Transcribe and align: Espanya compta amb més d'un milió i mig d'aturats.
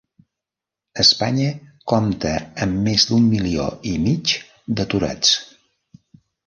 Espanya 1.03 1.49
compta 1.93 2.31
amb 2.67 2.81
més 2.89 3.07
d'un 3.11 3.29
milió 3.35 3.69
i 3.93 3.95
mig 4.09 4.35
d'aturats. 4.81 5.41